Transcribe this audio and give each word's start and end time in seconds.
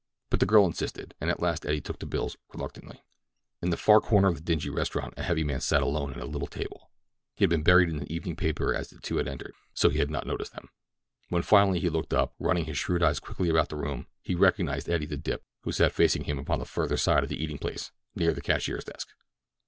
But 0.31 0.39
the 0.39 0.47
girl 0.47 0.65
insisted, 0.65 1.13
and 1.21 1.29
at 1.29 1.43
last 1.43 1.63
Eddie 1.63 1.79
took 1.79 1.99
the 1.99 2.07
bills 2.07 2.35
reluctantly. 2.55 3.03
In 3.61 3.69
the 3.69 3.77
far 3.77 4.01
corner 4.01 4.29
of 4.29 4.33
the 4.33 4.41
dingy 4.41 4.71
restaurant 4.71 5.13
a 5.15 5.21
heavy 5.21 5.43
man 5.43 5.61
sat 5.61 5.83
alone 5.83 6.09
at 6.09 6.17
a 6.17 6.25
little 6.25 6.47
table. 6.47 6.89
He 7.35 7.43
had 7.43 7.51
been 7.51 7.61
buried 7.61 7.87
in 7.87 7.99
an 7.99 8.11
evening 8.11 8.35
paper 8.35 8.73
as 8.73 8.89
the 8.89 8.99
two 8.99 9.17
had 9.17 9.27
entered, 9.27 9.53
so 9.75 9.91
had 9.91 10.09
not 10.09 10.25
noticed 10.25 10.53
them. 10.53 10.69
When 11.29 11.43
finally 11.43 11.77
he 11.79 11.89
looked 11.91 12.15
up, 12.15 12.33
running 12.39 12.65
his 12.65 12.79
shrewd 12.79 13.03
eyes 13.03 13.19
quickly 13.19 13.49
about 13.49 13.69
the 13.69 13.75
room, 13.75 14.07
he 14.23 14.33
recognized 14.33 14.89
Eddie 14.89 15.05
the 15.05 15.17
Dip, 15.17 15.43
who 15.61 15.71
sat 15.71 15.91
facing 15.93 16.23
him 16.23 16.39
upon 16.39 16.57
the 16.57 16.65
farther 16.65 16.97
side 16.97 17.21
of 17.21 17.29
the 17.29 17.37
eating 17.37 17.59
place, 17.59 17.91
near 18.15 18.33
the 18.33 18.41
cashier's 18.41 18.85
desk. 18.85 19.09